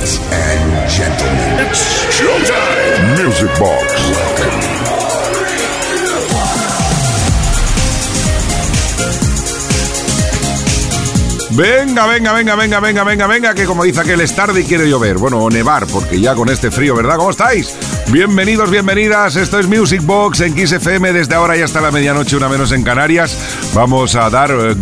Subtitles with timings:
[0.00, 2.00] And gentlemen, it's.
[3.20, 4.50] Music Box.
[11.50, 14.88] Venga, venga, venga, venga, venga, venga, venga, que como dice aquel es tarde y quiere
[14.88, 15.18] llover.
[15.18, 17.16] Bueno, o nevar, porque ya con este frío, ¿verdad?
[17.16, 17.76] ¿Cómo estáis?
[18.12, 19.36] Bienvenidos, bienvenidas.
[19.36, 22.72] Esto es Music Box en Kiss FM desde ahora y hasta la medianoche, una menos
[22.72, 23.38] en Canarias.
[23.72, 24.74] Vamos a dar eh,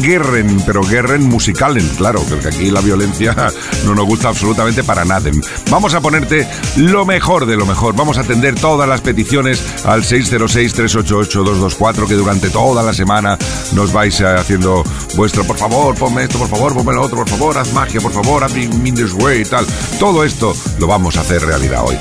[0.00, 3.34] Guerren, pero Guerren musicalen, claro, porque aquí la violencia
[3.84, 5.28] no nos gusta absolutamente para nada.
[5.68, 7.96] Vamos a ponerte lo mejor de lo mejor.
[7.96, 13.36] Vamos a atender todas las peticiones al 606-388-224, que durante toda la semana
[13.72, 14.84] nos vais eh, haciendo
[15.16, 18.12] vuestro, por favor, ponme esto, por favor, ponme lo otro, por favor, haz magia, por
[18.12, 19.66] favor, haz Minders Way y tal.
[19.98, 21.96] Todo esto lo vamos a hacer realidad hoy.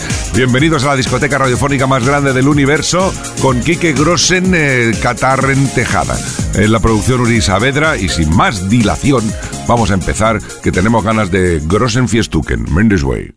[0.67, 6.17] A la discoteca radiofónica más grande del universo con Quique Grossen, eh, Catarren Tejada.
[6.55, 9.23] En la producción Uri Saavedra y sin más dilación,
[9.66, 13.34] vamos a empezar que tenemos ganas de Grossen Fiestuken, Minders Way.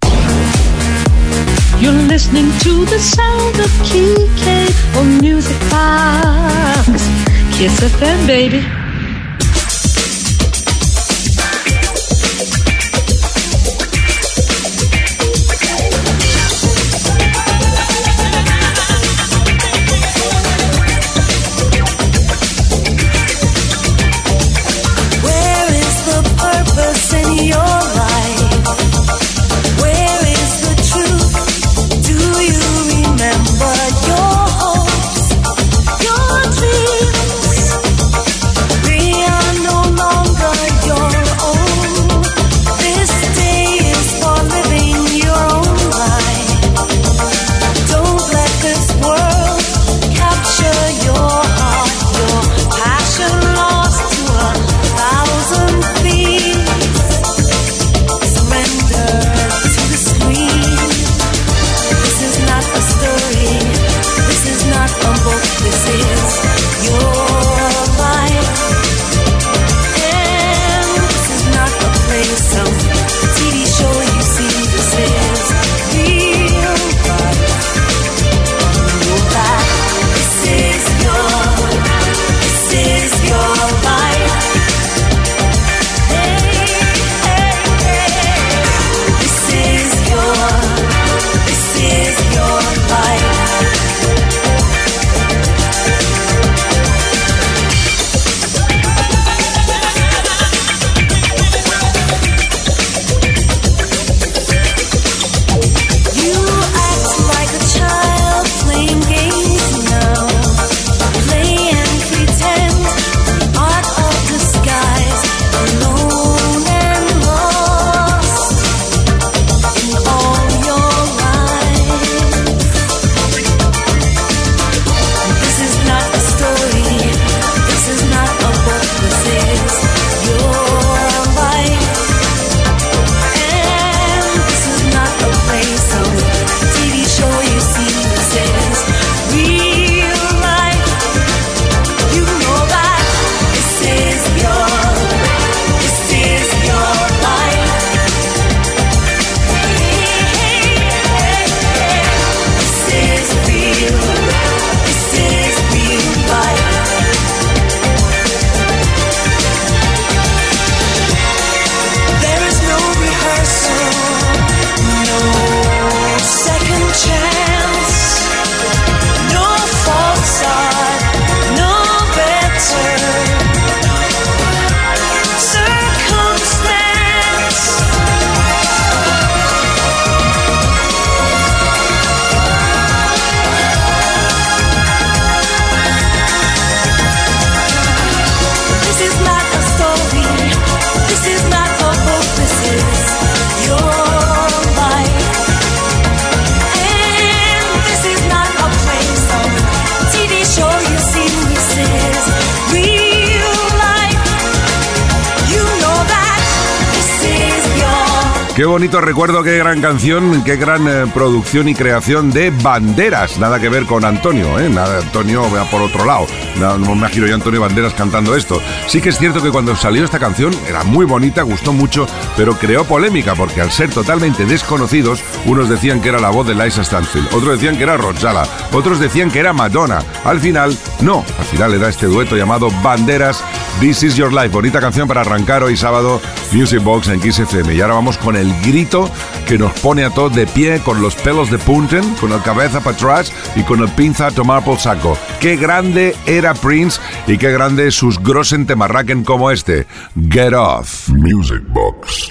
[208.98, 213.38] Recuerdo, qué gran canción, qué gran eh, producción y creación de Banderas.
[213.38, 214.70] Nada que ver con Antonio, ¿eh?
[214.70, 216.26] Nada, Antonio va por otro lado.
[216.61, 218.61] No, no me imagino yo Antonio Banderas cantando esto.
[218.87, 222.55] Sí que es cierto que cuando salió esta canción era muy bonita, gustó mucho, pero
[222.59, 226.85] creó polémica porque al ser totalmente desconocidos, unos decían que era la voz de Liza
[226.85, 230.03] Stanfield, otros decían que era Rosala, otros decían que era Madonna.
[230.25, 233.43] Al final, no, al final era este dueto llamado Banderas,
[233.81, 234.49] This Is Your Life.
[234.49, 236.21] Bonita canción para arrancar hoy sábado
[236.53, 237.75] Music Box en Kiss FM.
[237.75, 239.11] Y ahora vamos con el grito
[239.47, 242.81] que nos pone a todos de pie con los pelos de punten, con el cabeza
[242.81, 245.17] para atrás y con el pinza a tomar por saco.
[245.41, 249.87] Qué grande era Prince y qué grande sus grosen temarraquen como este.
[250.31, 251.08] Get Off.
[251.08, 252.31] Music Box.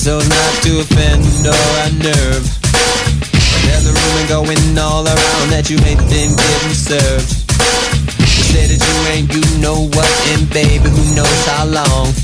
[0.00, 1.22] So as not to offend
[1.90, 2.46] unnerve.
[2.70, 7.30] But there's a rumor going all around that you ain't been getting served.
[8.18, 12.14] You say that you ain't, you know what, and baby, who knows how long.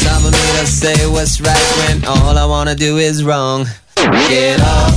[0.00, 3.66] Some of me to say what's right when all I wanna do is wrong.
[4.28, 4.94] Get up,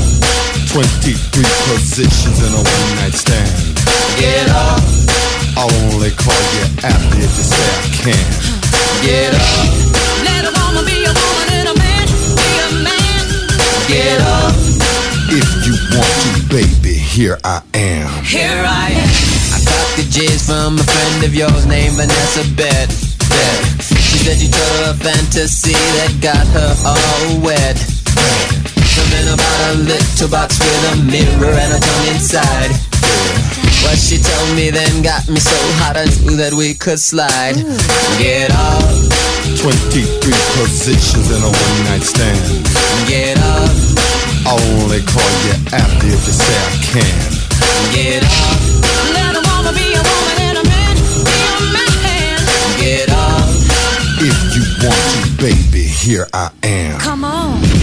[0.71, 3.51] 23 positions in a one night stand.
[4.19, 4.79] get up,
[5.57, 8.27] I'll only call you after if you say I can.
[9.03, 9.67] get up,
[10.23, 11.38] Let a woman be a woman
[13.89, 14.53] get up.
[15.33, 18.23] If you want to, baby, here I am.
[18.23, 19.09] Here I am.
[19.53, 22.89] I got the J's from a friend of yours named Vanessa Bet.
[23.29, 23.61] Bet.
[23.81, 27.77] She said you told her a fantasy that got her all wet.
[28.93, 32.71] Something about a little box with a mirror and a tongue inside.
[33.83, 37.55] What she told me then got me so hot I knew that we could slide.
[38.19, 38.83] Get up,
[39.57, 39.73] 23
[40.59, 42.37] positions in a one night stand.
[43.07, 43.71] get up,
[44.45, 47.29] I'll only call you after if you say I can.
[47.95, 48.59] get up,
[49.15, 50.95] Let a woman be a woman and a man
[51.25, 52.39] be a man.
[52.83, 53.47] get up.
[54.21, 56.99] If you want to, baby, here I am.
[56.99, 57.61] Come on.
[57.63, 57.79] Get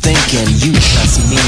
[0.00, 1.40] thinking, you plus me,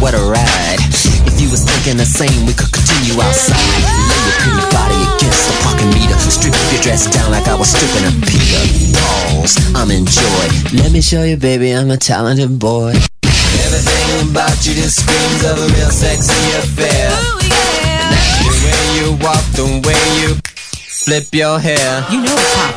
[0.00, 0.80] what a ride.
[1.24, 3.56] If you was thinking the same, we could continue outside.
[3.56, 6.16] Lay your pretty body against the parking meter.
[6.28, 8.62] Strip your dress down like I was stripping a Peter.
[8.92, 10.46] Pause, I'm in joy.
[10.76, 12.92] Let me show you, baby, I'm a talented boy.
[13.24, 17.08] Everything about you just screams of a real sexy affair.
[17.08, 18.12] Ooh, yeah.
[18.44, 20.36] The way you walk, the way you
[20.76, 22.04] flip your hair.
[22.12, 22.76] You know it's hot.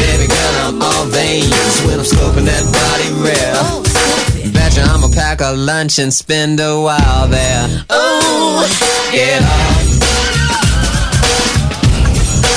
[0.00, 3.52] Baby girl, I'm all veins when I'm scoping that body rare.
[3.56, 4.29] Oh.
[4.48, 7.84] Betcha I'ma pack a lunch and spend a while there.
[7.90, 8.64] Oh,
[9.12, 10.00] Get up.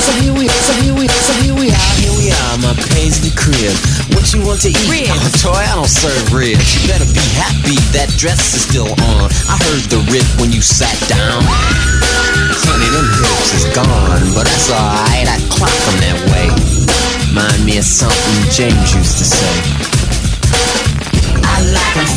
[0.00, 3.32] So here we, so here we, so here we are, here we are, my paisley
[3.36, 3.76] crib.
[4.16, 4.88] What you want to eat?
[4.88, 5.12] Ribs.
[5.44, 6.64] Oh, toy, I don't serve ribs.
[6.72, 9.28] You better be happy that dress is still on.
[9.50, 11.44] I heard the rip when you sat down.
[12.64, 15.28] Honey, them hips is gone, but that's alright.
[15.28, 16.48] I clock them that way.
[17.34, 19.93] Mind me of something James used to say.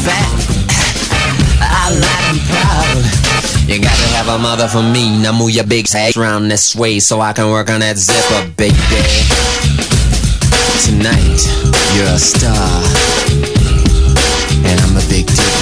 [0.07, 0.29] Fat.
[1.59, 3.03] I like 'em proud.
[3.67, 5.17] You gotta have a mother for me.
[5.19, 8.47] Now move your big ass around this way so I can work on that zipper,
[8.55, 8.75] baby.
[10.85, 11.41] Tonight,
[11.95, 12.69] you're a star.
[14.63, 15.56] And I'm a big dipper.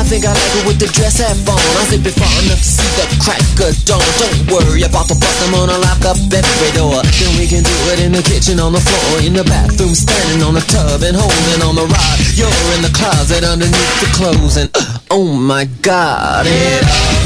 [0.00, 1.60] I think I like it with the dress half on.
[1.76, 4.00] I zip it far enough to see the crack of dawn.
[4.16, 7.04] Don't worry about the bust, I'm gonna lock up every door.
[7.20, 10.40] Then we can do it in the kitchen, on the floor, in the bathroom, standing
[10.40, 12.16] on the tub and holding on the rod.
[12.32, 16.48] You're in the closet underneath the clothes, and uh, oh my god.
[16.48, 17.20] Get up,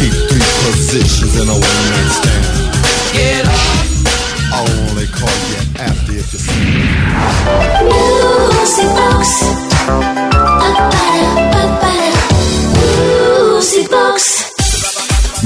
[0.00, 2.72] 23 positions in a one night stand.
[3.12, 3.84] get up.
[4.56, 6.56] I'll only call you after if you say
[8.64, 9.44] Music box.
[9.92, 11.45] Music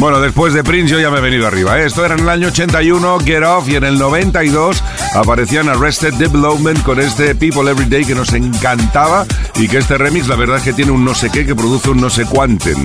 [0.00, 1.78] Bueno, después de Prince yo ya me he venido arriba.
[1.78, 1.84] ¿eh?
[1.84, 4.82] Esto era en el año 81, Get Off, y en el 92
[5.14, 9.26] aparecían Arrested Development con este People Every Day que nos encantaba
[9.56, 11.90] y que este remix la verdad es que tiene un no sé qué que produce
[11.90, 12.82] un no sé cuánten.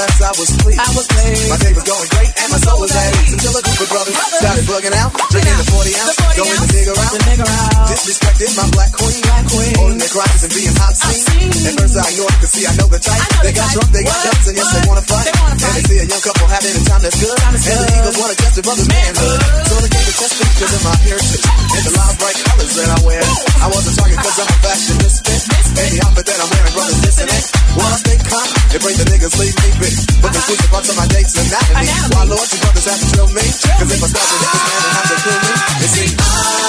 [0.00, 0.80] Nevertheless I was pleased.
[1.50, 3.32] My day was going great and my soul was at ease.
[3.36, 6.88] Until a group of brothers started bugging out, drinking the 40 ounce, going to dig
[6.88, 7.16] around,
[7.90, 9.20] disrespecting my black queen,
[9.76, 11.20] holding their crotches and being hot seen.
[11.68, 13.24] At first I ignored it, cause see I know the type.
[13.44, 15.28] They got drunk, they got guns, and yes they wanna fight.
[15.28, 18.36] And they see a young couple having a time that's good, and the Eagles wanna
[18.40, 19.40] test their brother's manhood.
[19.68, 22.72] So they came to test me because of my heritage and the loud bright colors
[22.72, 23.22] that I wear.
[23.60, 25.40] I wasn't talking cause I'm a fashion misfit,
[25.76, 27.44] the outfit that I'm wearing, brothers this and that.
[27.76, 28.00] While I
[28.90, 29.94] stay calm, it bring the niggas leave me big.
[30.22, 31.86] But the parts of my dates anatomy.
[32.14, 33.42] Why Lord, you brothers have to me?
[33.42, 35.52] Cause if I to hit this man, have to kill me.
[35.80, 36.59] You see,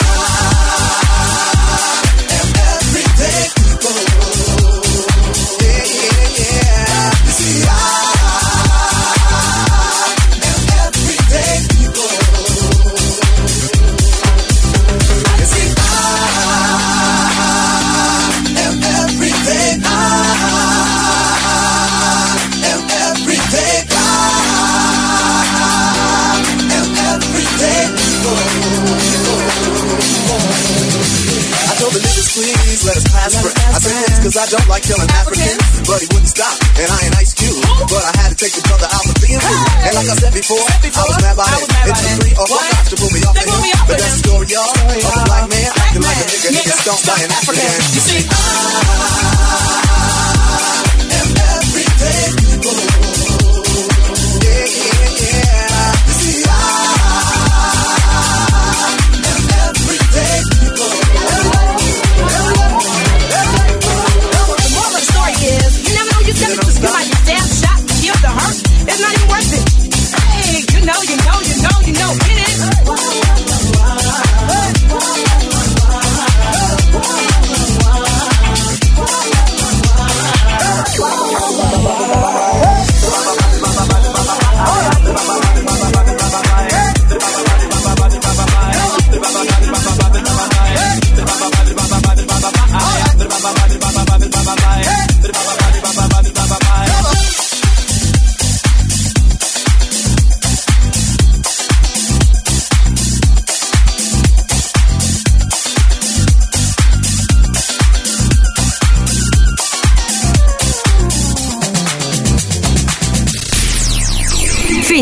[34.41, 38.01] I don't like killing Africans But he wouldn't stop and I ain't Ice Cube But
[38.01, 40.65] I had to take the brother out for being rude And like I said before,
[40.65, 43.37] I was mad by it It took three or four cops to pull me off
[43.37, 46.49] the hill But that's the story y'all Of a black man acting like a nigga
[46.57, 49.30] gets stomped by an African You see I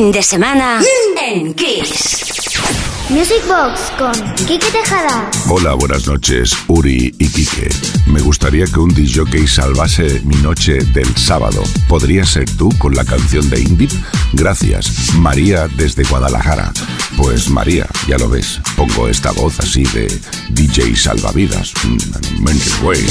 [0.09, 0.81] Fin de semana
[1.21, 2.25] en Kiss.
[3.09, 5.29] Music Box con Kike Tejada.
[5.51, 7.69] Hola, buenas noches, Uri y Quique.
[8.07, 11.61] Me gustaría que un disjockey salvase mi noche del sábado.
[11.87, 13.89] ¿Podría ser tú con la canción de Indie?
[14.33, 16.73] Gracias, María desde Guadalajara.
[17.15, 20.07] Pues María, ya lo ves, pongo esta voz así de
[20.49, 21.71] DJ salvavidas.
[21.83, 23.05] Mm, Mental Way.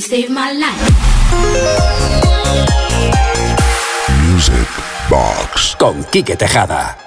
[0.00, 0.90] Saved my life.
[4.26, 4.68] Music
[5.08, 5.76] Box.
[5.78, 7.03] Con Quique Tejada.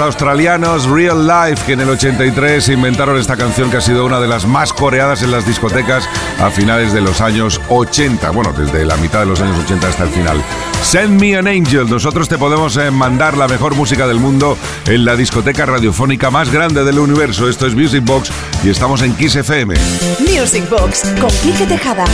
[0.00, 4.28] Australianos Real Life, que en el 83 inventaron esta canción que ha sido una de
[4.28, 6.08] las más coreadas en las discotecas
[6.38, 8.30] a finales de los años 80.
[8.30, 10.42] Bueno, desde la mitad de los años 80 hasta el final.
[10.82, 11.88] Send Me an Angel.
[11.88, 16.50] Nosotros te podemos eh, mandar la mejor música del mundo en la discoteca radiofónica más
[16.50, 17.48] grande del universo.
[17.48, 18.30] Esto es Music Box
[18.64, 19.74] y estamos en Kiss FM.
[20.20, 22.04] Music Box con Quique Tejada.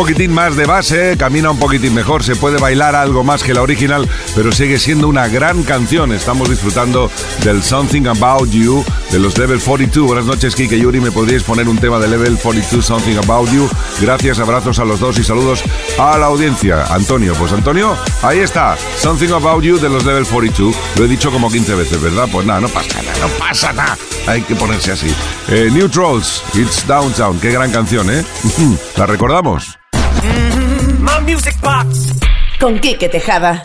[0.00, 3.60] Poquitín más de base, camina un poquitín mejor, se puede bailar algo más que la
[3.60, 6.10] original, pero sigue siendo una gran canción.
[6.12, 7.10] Estamos disfrutando
[7.44, 10.06] del Something About You de los Level 42.
[10.06, 11.02] Buenas noches, Kike Yuri.
[11.02, 13.68] ¿Me podríais poner un tema de Level 42, Something About You?
[14.00, 15.62] Gracias, abrazos a los dos y saludos
[15.98, 16.86] a la audiencia.
[16.94, 18.78] Antonio, pues Antonio, ahí está.
[18.96, 20.74] Something About You de los Level 42.
[20.96, 22.26] Lo he dicho como 15 veces, ¿verdad?
[22.32, 23.98] Pues nada, no pasa nada, no pasa nada.
[24.26, 25.14] Hay que ponerse así.
[25.48, 25.90] Eh, New
[26.54, 27.38] It's Downtown.
[27.38, 28.24] Qué gran canción, ¿eh?
[28.96, 29.80] ¿La recordamos?
[31.30, 32.12] Music Box.
[32.58, 33.62] Con Quique Tejada.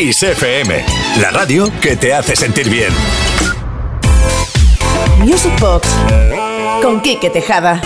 [0.00, 0.82] Kiss FM,
[1.20, 2.90] la radio que te hace sentir bien.
[5.18, 5.86] Music Box.
[6.80, 7.82] Con Quique Tejada.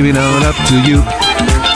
[0.00, 1.02] Give it all up to you.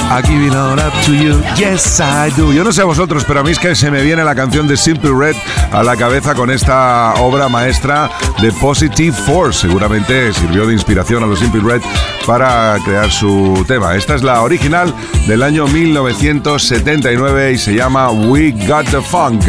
[0.08, 1.42] I give it all up to you.
[1.58, 2.54] Yes, I do.
[2.54, 4.66] Yo no sé a vosotros, pero a mí es que se me viene la canción
[4.66, 5.37] de Simple Red
[5.72, 8.10] a la cabeza con esta obra maestra
[8.40, 9.60] de Positive Force.
[9.60, 11.82] Seguramente sirvió de inspiración a los Simple Red
[12.26, 13.94] para crear su tema.
[13.94, 14.94] Esta es la original
[15.26, 19.44] del año 1979 y se llama We Got the Funk.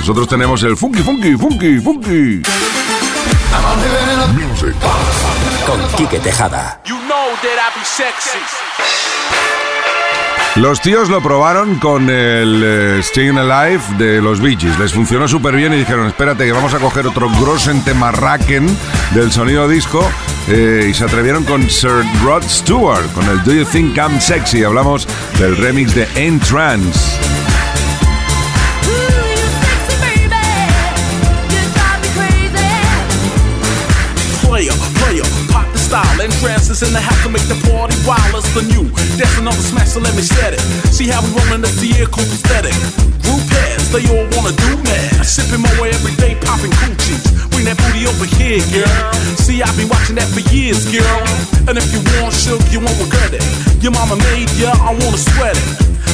[0.00, 2.42] Nosotros tenemos el funky, funky, funky, funky.
[4.34, 4.74] Music
[5.66, 6.80] con Quique Tejada.
[10.56, 14.78] Los tíos lo probaron con el eh, Staying Alive de los Bee Gees.
[14.80, 18.66] Les funcionó súper bien y dijeron, espérate que vamos a coger otro grossen temarraken
[19.14, 20.04] del sonido disco
[20.48, 24.64] eh, y se atrevieron con Sir Rod Stewart, con el Do You Think I'm Sexy.
[24.64, 25.06] Hablamos
[25.38, 27.29] del remix de Entrance.
[36.20, 36.30] Style.
[36.30, 38.88] Entrances in the house to make the party wild as the new.
[39.16, 40.60] That's another smash, so let me set it.
[40.92, 42.74] See how we rollin' up the air, cool aesthetic.
[43.24, 45.24] Group heads, they all wanna do mad.
[45.24, 47.24] Sipping my way every day, popping coochies.
[47.50, 49.12] Bring that booty over here, girl.
[49.40, 51.20] See, I've been watching that for years, girl.
[51.68, 53.44] And if you want shook, you won't regret it.
[53.80, 55.68] Your mama made ya, I wanna sweat it.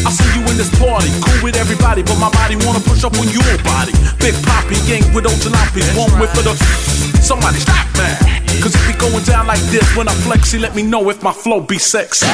[0.07, 3.19] I see you in this party, cool with everybody, but my body wanna push up
[3.19, 3.92] on your body.
[4.23, 7.15] Big Poppy, gang with Ojalapi's, one whip for the.
[7.27, 8.23] Somebody stop that.
[8.62, 11.33] Cause if we going down like this, when I flexy, let me know if my
[11.33, 12.25] flow be sexy.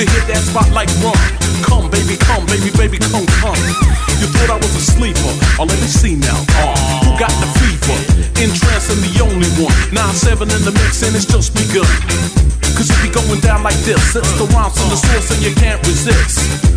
[0.00, 1.16] Should hit that spot like rum.
[1.60, 3.60] Come, baby, come, baby, baby, come, come.
[4.16, 5.32] You thought I was a sleeper.
[5.60, 6.40] Oh, let me see now.
[6.56, 6.72] Uh,
[7.04, 7.98] who got the fever?
[8.40, 9.76] Entrance and the only one.
[9.92, 11.84] 9-7 in the mix and it's just begun.
[12.80, 15.84] Cause we going down like this, it's the rhymes from the source and you can't
[15.84, 16.69] resist.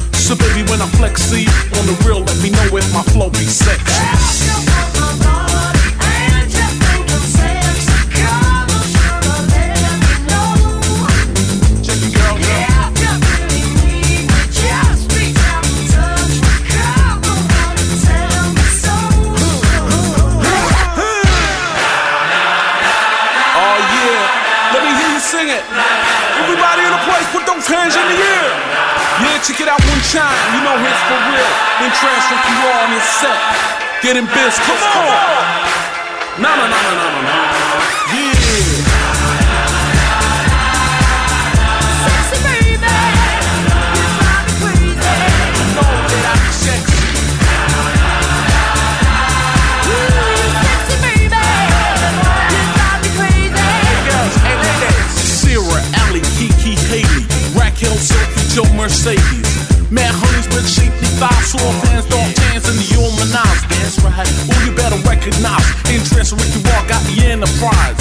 [58.93, 59.89] Mercedes.
[59.89, 60.69] Mad honeys with
[61.17, 63.61] thighs, soft hands, dog hands, and the humanize.
[63.73, 64.29] That's right.
[64.53, 65.65] Oh, you better recognize.
[65.89, 67.97] Interest Ricky Walk got the enterprise.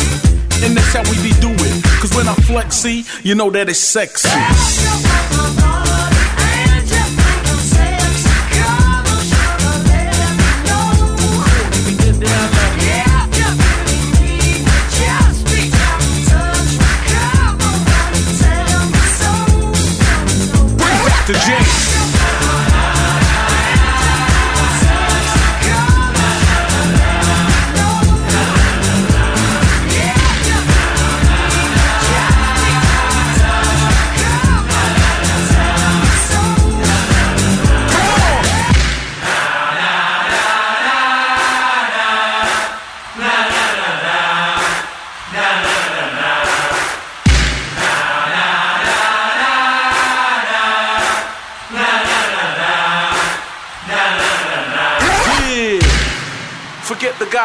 [0.63, 1.81] And that's how we be doing.
[1.97, 4.29] Cause when I flex, see, you know that it's sexy.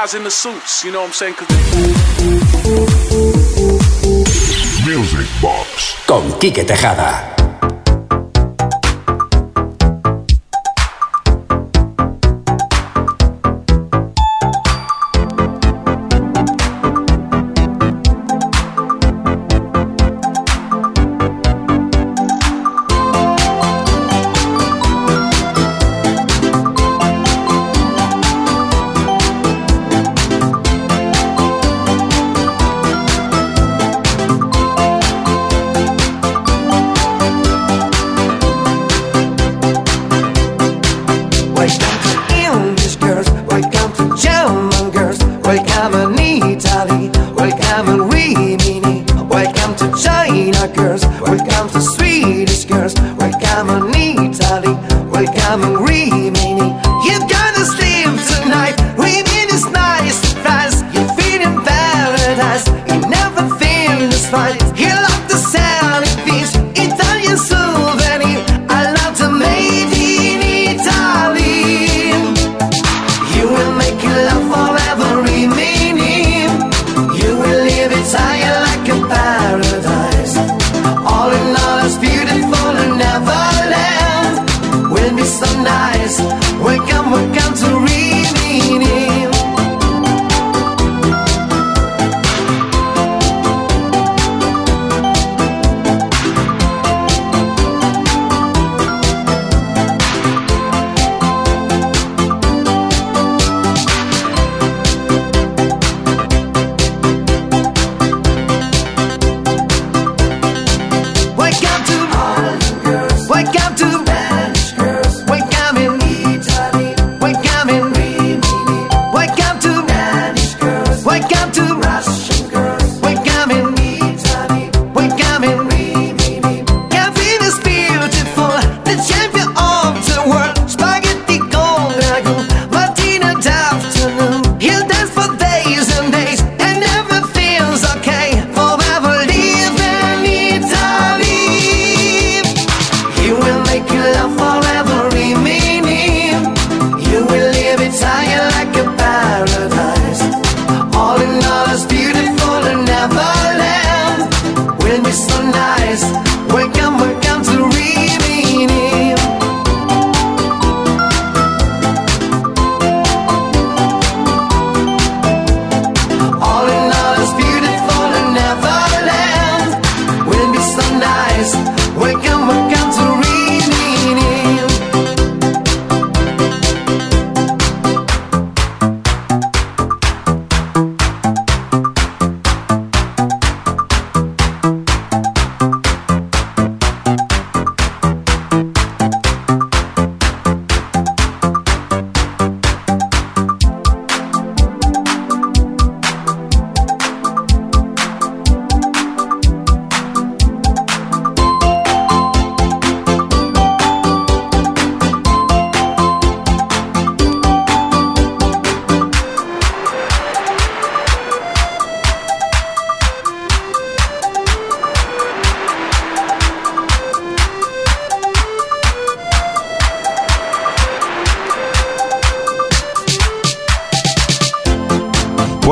[0.08, 1.36] Guys in the suits, you know what I'm saying?
[1.36, 1.48] 'Cause
[4.86, 5.96] Music Box.
[6.06, 7.37] Con Quique Tejada.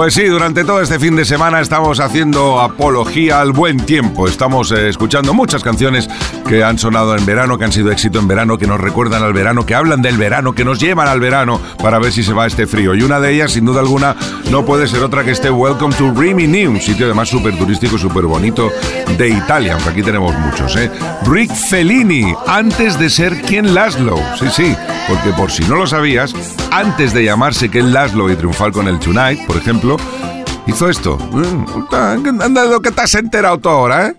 [0.05, 4.27] Pues sí, durante todo este fin de semana estamos haciendo apología al buen tiempo.
[4.27, 6.07] Estamos eh, escuchando muchas canciones
[6.47, 9.33] que han sonado en verano, que han sido éxito en verano, que nos recuerdan al
[9.33, 12.45] verano, que hablan del verano, que nos llevan al verano para ver si se va
[12.45, 12.93] este frío.
[12.93, 14.15] Y una de ellas, sin duda alguna,
[14.51, 18.25] no puede ser otra que este Welcome to Rimini, un sitio además súper turístico, súper
[18.25, 18.71] bonito
[19.17, 20.91] de Italia, aunque aquí tenemos muchos, ¿eh?
[21.25, 24.17] Rick Fellini, antes de ser Ken Laszlo.
[24.39, 24.75] Sí, sí,
[25.07, 26.33] porque por si no lo sabías,
[26.71, 29.97] antes de llamarse Ken Laszlo y triunfar con el Tonight, por ejemplo,
[30.67, 31.17] hizo esto.
[31.17, 34.15] Mm, Anda, lo que enterado tú ahora, ¿eh?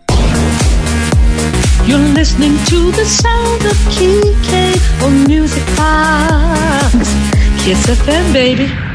[1.87, 2.03] You're
[5.29, 5.63] Music.
[7.65, 8.86] Kiss FM, baby.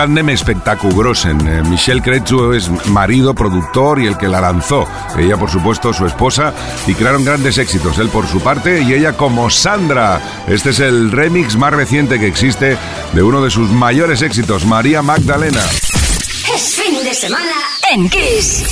[0.00, 1.46] Tándem espectaculosen.
[1.46, 4.88] Eh, Michel Cretu es marido, productor y el que la lanzó.
[5.18, 6.54] Ella, por supuesto, su esposa,
[6.86, 7.98] y crearon grandes éxitos.
[7.98, 10.18] Él por su parte y ella como Sandra.
[10.48, 12.78] Este es el remix más reciente que existe
[13.12, 15.60] de uno de sus mayores éxitos, María Magdalena.
[16.54, 17.56] Es fin de semana
[17.92, 18.62] en Kiss.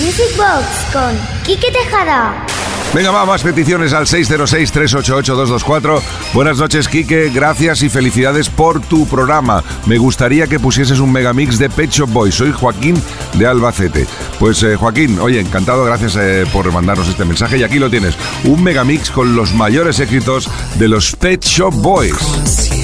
[0.00, 2.46] Music Box con Quique Tejada.
[2.94, 6.00] Venga, va, más peticiones al 606-388-224.
[6.32, 7.30] Buenas noches, Quique.
[7.32, 9.62] Gracias y felicidades por tu programa.
[9.86, 12.34] Me gustaría que pusieses un megamix de Pet Shop Boys.
[12.34, 13.00] Soy Joaquín
[13.34, 14.06] de Albacete.
[14.38, 15.84] Pues, eh, Joaquín, oye, encantado.
[15.84, 17.58] Gracias eh, por mandarnos este mensaje.
[17.58, 18.16] Y aquí lo tienes.
[18.44, 22.77] Un megamix con los mayores éxitos de los Pet Shop Boys.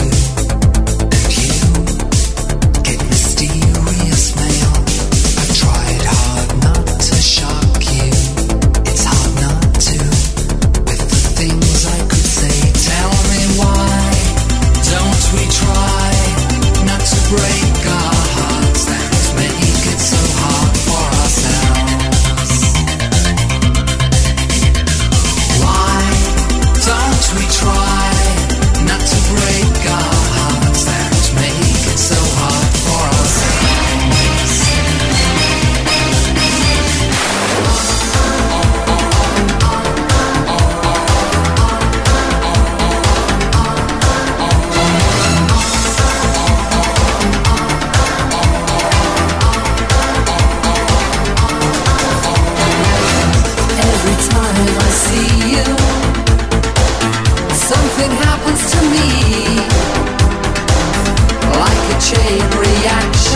[62.84, 63.33] Reaction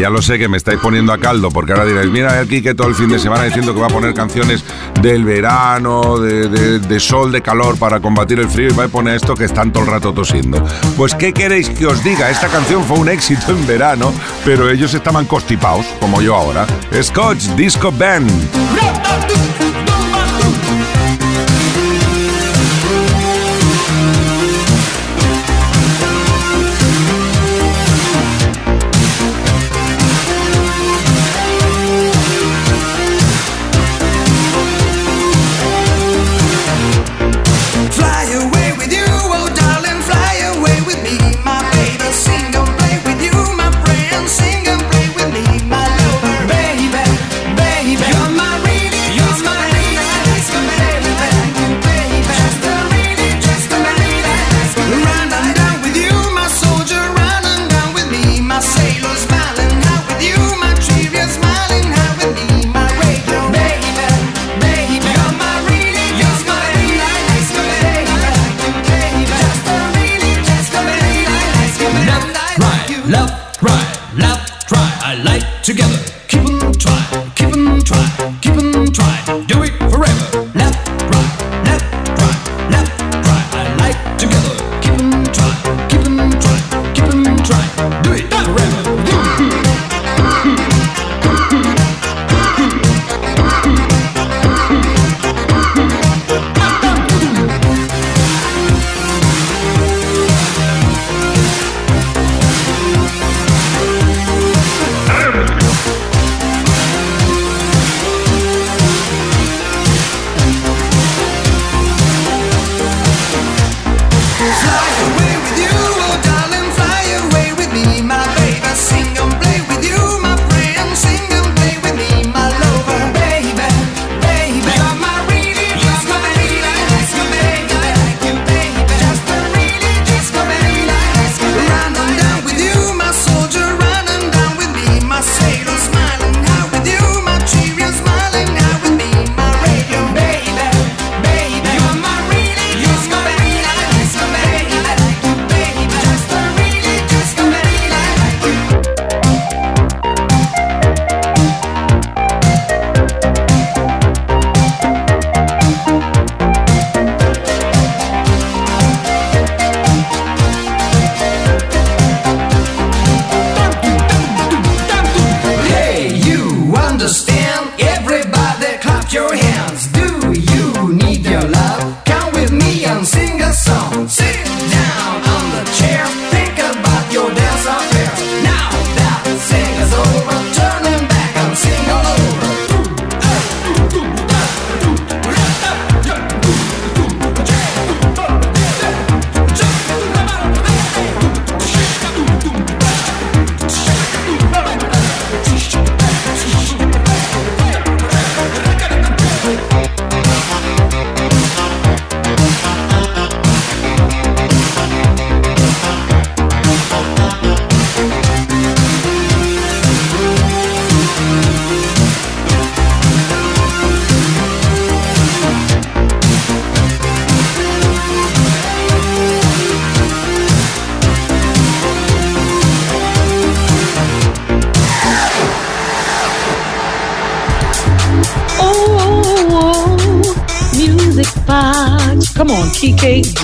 [0.00, 2.74] ya lo sé que me estáis poniendo a caldo, porque ahora diréis, mira el Quique
[2.74, 4.64] todo el fin de semana diciendo que va a poner canciones
[5.00, 8.88] del verano, de, de, de sol, de calor para combatir el frío y va a
[8.88, 10.64] poner esto que están todo el rato tosiendo.
[10.96, 12.30] Pues ¿qué queréis que os diga?
[12.30, 14.12] Esta canción fue un éxito en verano,
[14.44, 16.66] pero ellos estaban constipados, como yo ahora.
[17.02, 18.30] Scotch Disco Band.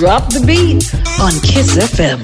[0.03, 0.83] Drop the beat
[1.21, 2.19] on Kiss FM.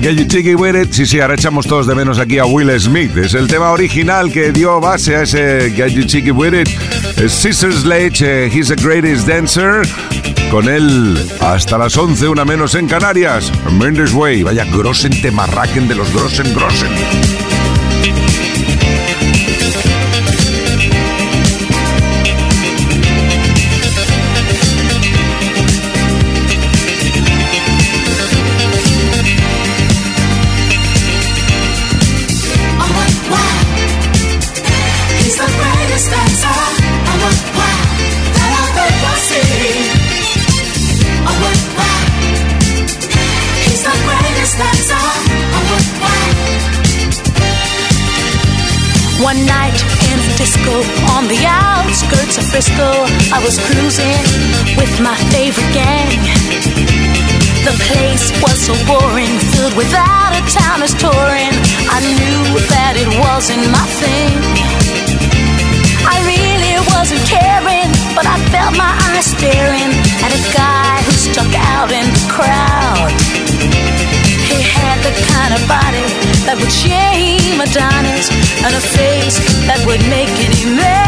[0.00, 0.92] Get you chicky with it.
[0.92, 3.16] Sí, sí, ahora echamos todos de menos aquí a Will Smith.
[3.16, 6.68] Es el tema original que dio base a ese Get you chicky with it.
[7.28, 9.82] Sister Sledge, eh, He's the Greatest Dancer.
[10.48, 13.50] Con él hasta las 11, una menos en Canarias.
[13.68, 17.41] Mendes Way, vaya Grossen Temarraken de los Grossen Grossen.
[54.02, 56.10] dancing with my favorite gang.
[57.62, 61.54] The place was so boring, filled without a town as touring.
[61.86, 62.42] I knew
[62.74, 64.34] that it wasn't my thing.
[66.02, 69.90] I really wasn't caring, but I felt my eyes staring
[70.26, 73.10] at a guy who stuck out in the crowd.
[74.50, 76.06] He had the kind of body
[76.46, 78.26] that would shame Adonis
[78.66, 79.38] and a face
[79.70, 81.01] that would make any man.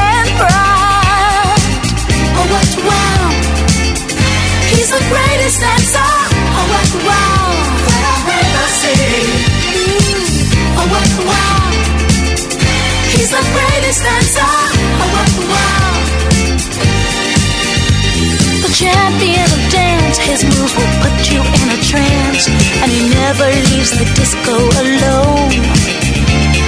[20.30, 22.48] His moves will put you in a trance,
[22.82, 25.52] and he never leaves the disco alone.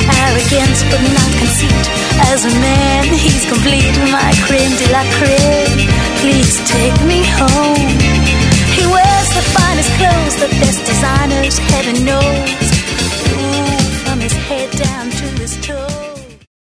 [0.07, 1.85] Arrogance but not conceit.
[2.33, 3.97] As a man, he's complete.
[4.13, 5.89] My creme de la creme,
[6.21, 7.91] please take me home.
[8.77, 12.67] He wears the finest clothes, the best designers, heaven knows.
[13.33, 15.36] Ooh, from his head down to